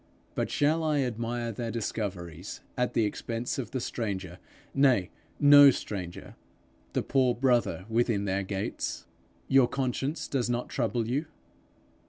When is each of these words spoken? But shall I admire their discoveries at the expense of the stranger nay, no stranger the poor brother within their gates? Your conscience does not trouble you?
But 0.33 0.49
shall 0.49 0.83
I 0.83 1.01
admire 1.01 1.51
their 1.51 1.69
discoveries 1.69 2.61
at 2.75 2.95
the 2.95 3.05
expense 3.05 3.59
of 3.59 3.69
the 3.69 3.79
stranger 3.79 4.39
nay, 4.73 5.11
no 5.39 5.69
stranger 5.69 6.35
the 6.93 7.03
poor 7.03 7.35
brother 7.35 7.85
within 7.87 8.25
their 8.25 8.41
gates? 8.41 9.05
Your 9.47 9.67
conscience 9.67 10.27
does 10.27 10.49
not 10.49 10.69
trouble 10.69 11.07
you? 11.07 11.27